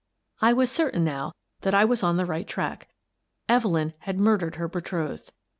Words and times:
I 0.41 0.51
was 0.51 0.71
certain 0.71 1.03
now 1.03 1.33
that 1.59 1.75
I 1.75 1.85
was 1.85 2.01
on 2.01 2.17
the 2.17 2.25
right 2.25 2.47
track. 2.47 2.89
Evelyn 3.47 3.93
had 3.99 4.17
murdered 4.17 4.55
her 4.55 4.67
betrothed. 4.67 5.31